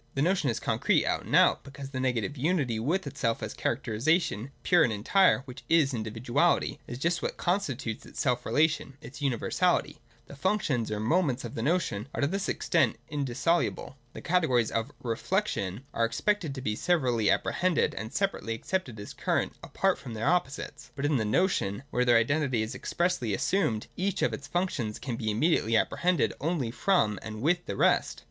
[0.15, 3.53] 164.] The notion is concrete out and out: because the negative unity with itself, as
[3.53, 9.21] characterisation pure and entire, which is individuality, is just what constitutes its self relation, its
[9.21, 9.99] universality.
[10.25, 13.95] The functions or' moments' of the notion are to this extent indissoluble.
[14.13, 19.53] The categories of 'reflection' are expected to be severally apprehended and separately accepted as current,
[19.61, 20.89] apart from their opposites.
[20.95, 25.15] But in the notion, where their identity is expressly assumed, each of its functions can
[25.15, 28.19] be immediately apprehended only from and with the rest.